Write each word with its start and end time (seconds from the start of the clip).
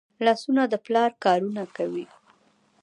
لاسونه 0.25 0.63
د 0.67 0.73
پلار 0.85 1.11
کارونه 1.23 1.63
کوي 1.75 2.05